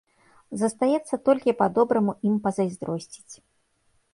Застаецца 0.61 1.19
толькі 1.29 1.55
па-добраму 1.61 2.11
ім 2.31 2.35
пазайздросціць. 2.47 3.33